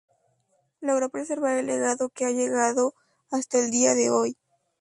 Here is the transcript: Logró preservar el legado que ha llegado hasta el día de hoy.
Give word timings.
Logró 0.79 1.09
preservar 1.11 1.59
el 1.59 1.67
legado 1.67 2.09
que 2.09 2.25
ha 2.25 2.31
llegado 2.31 2.95
hasta 3.29 3.59
el 3.59 3.69
día 3.69 3.93
de 3.93 4.09
hoy. 4.09 4.35